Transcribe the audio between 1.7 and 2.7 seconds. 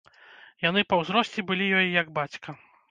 ёй як бацька.